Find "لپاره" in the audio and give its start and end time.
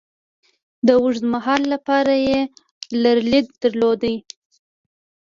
1.73-2.13